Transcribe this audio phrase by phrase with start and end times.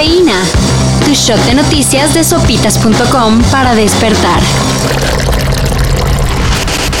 [0.00, 0.40] Cafeína.
[1.04, 4.40] Tu shot de noticias de sopitas.com para despertar.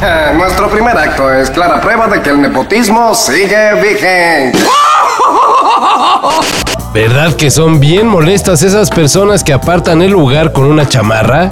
[0.02, 4.58] Eh, nuestro primer acto es clara prueba de que el nepotismo sigue vigente.
[6.92, 11.48] ¿Verdad que son bien molestas esas personas que apartan el lugar con una chamarra?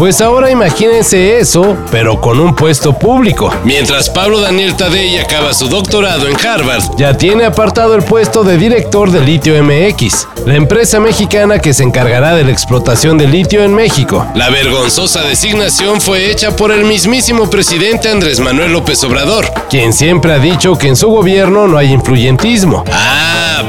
[0.00, 3.54] Pues ahora imagínense eso, pero con un puesto público.
[3.64, 8.56] Mientras Pablo Daniel Tadei acaba su doctorado en Harvard, ya tiene apartado el puesto de
[8.56, 13.62] director de Litio MX, la empresa mexicana que se encargará de la explotación de litio
[13.62, 14.26] en México.
[14.34, 20.32] La vergonzosa designación fue hecha por el mismísimo presidente Andrés Manuel López Obrador, quien siempre
[20.32, 22.84] ha dicho que en su gobierno no hay influyentismo.
[22.90, 23.19] Ah,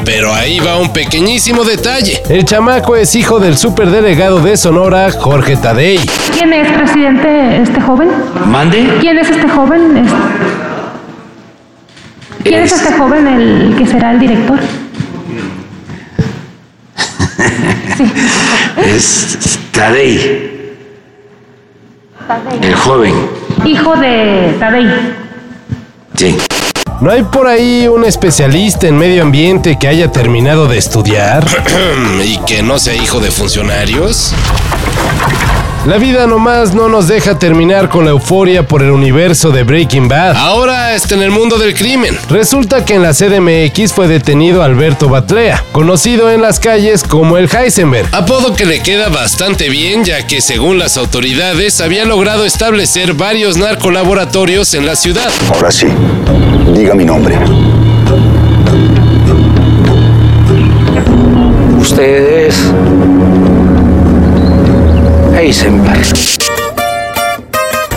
[0.05, 2.21] pero ahí va un pequeñísimo detalle.
[2.29, 5.99] El chamaco es hijo del superdelegado de Sonora, Jorge Tadei.
[6.33, 8.09] ¿Quién es presidente este joven?
[8.47, 8.97] ¿Mande?
[8.99, 10.05] ¿Quién es este joven?
[12.43, 14.59] ¿Quién es Es- este joven el que será el director?
[17.97, 18.11] Sí.
[18.77, 20.49] Es Tadei,
[22.61, 23.13] el joven.
[23.65, 24.87] Hijo de Tadei.
[27.01, 31.43] ¿No hay por ahí un especialista en medio ambiente que haya terminado de estudiar?
[32.23, 34.35] ¿Y que no sea hijo de funcionarios?
[35.87, 40.07] La vida nomás no nos deja terminar con la euforia por el universo de Breaking
[40.07, 40.35] Bad.
[40.35, 42.15] Ahora está en el mundo del crimen.
[42.29, 47.49] Resulta que en la CDMX fue detenido Alberto Batlea, conocido en las calles como el
[47.51, 53.15] Heisenberg, apodo que le queda bastante bien ya que según las autoridades había logrado establecer
[53.15, 55.31] varios narcolaboratorios en la ciudad.
[55.51, 55.87] Ahora sí,
[56.75, 57.39] diga mi nombre.
[61.79, 62.55] Usted es
[65.51, 66.07] Heisenberg.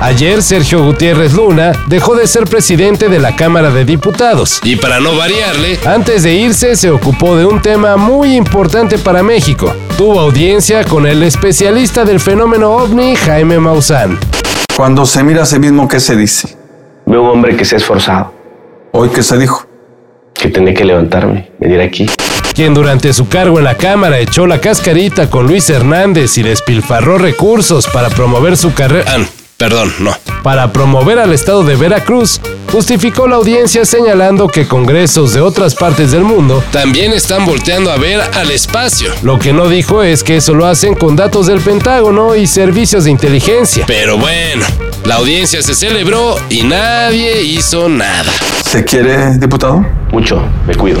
[0.00, 5.00] Ayer Sergio Gutiérrez Luna dejó de ser presidente de la Cámara de Diputados y para
[5.00, 9.74] no variarle, antes de irse se ocupó de un tema muy importante para México.
[9.98, 14.16] Tuvo audiencia con el especialista del fenómeno ovni Jaime Maussan.
[14.76, 16.56] Cuando se mira a sí mismo, ¿qué se dice?
[17.04, 18.32] Veo un hombre que se ha esforzado,
[18.92, 19.66] Hoy, ¿qué se dijo?
[20.40, 22.06] que tenía que levantarme, venir aquí.
[22.54, 27.18] Quien durante su cargo en la Cámara echó la cascarita con Luis Hernández y despilfarró
[27.18, 29.12] recursos para promover su carrera.
[29.16, 29.24] Ah,
[29.56, 30.16] perdón, no.
[30.42, 36.12] Para promover al estado de Veracruz, justificó la audiencia señalando que congresos de otras partes
[36.12, 39.12] del mundo también están volteando a ver al espacio.
[39.22, 43.04] Lo que no dijo es que eso lo hacen con datos del Pentágono y servicios
[43.04, 43.84] de inteligencia.
[43.86, 44.64] Pero bueno,
[45.04, 48.32] la audiencia se celebró y nadie hizo nada.
[48.64, 49.84] ¿Se quiere, diputado?
[50.12, 51.00] Mucho, me cuido.